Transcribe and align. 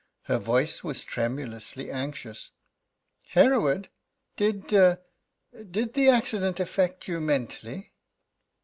Her 0.23 0.39
voice 0.39 0.83
was 0.83 1.03
tremulously 1.03 1.91
anxious: 1.91 2.49
"Hereward, 3.33 3.89
did 4.35 4.65
did 4.69 5.93
the 5.93 6.09
accident 6.09 6.59
affect 6.59 7.07
you 7.07 7.21
mentally?" 7.21 7.93